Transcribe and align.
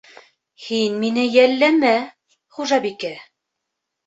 —Һин 0.67 0.95
мине 1.03 1.25
йәлләмә, 1.27 1.93
хужабикә. 2.57 3.13